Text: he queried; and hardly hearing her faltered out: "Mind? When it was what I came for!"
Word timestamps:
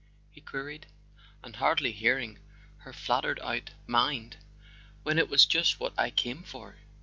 he 0.31 0.41
queried; 0.41 0.87
and 1.43 1.57
hardly 1.57 1.91
hearing 1.91 2.39
her 2.77 2.91
faltered 2.91 3.39
out: 3.41 3.69
"Mind? 3.85 4.37
When 5.03 5.19
it 5.19 5.29
was 5.29 5.45
what 5.79 5.93
I 5.95 6.09
came 6.09 6.41
for!" 6.41 6.77